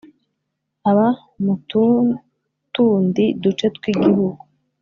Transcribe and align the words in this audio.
aba 0.89 1.07
mututundi 1.43 3.25
duce 3.41 3.65
tw’ 3.75 3.83
igihugu. 3.91 4.41